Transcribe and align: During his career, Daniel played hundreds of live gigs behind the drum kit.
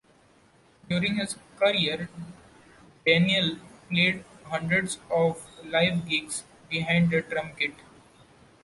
During 0.89 1.17
his 1.17 1.37
career, 1.59 2.09
Daniel 3.05 3.57
played 3.87 4.25
hundreds 4.45 4.97
of 5.11 5.45
live 5.63 6.09
gigs 6.09 6.43
behind 6.71 7.11
the 7.11 7.21
drum 7.21 7.51
kit. 7.55 7.75